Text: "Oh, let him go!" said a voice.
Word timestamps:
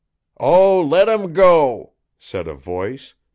"Oh, 0.39 0.81
let 0.81 1.07
him 1.07 1.31
go!" 1.31 1.93
said 2.17 2.47
a 2.47 2.55
voice. 2.55 3.13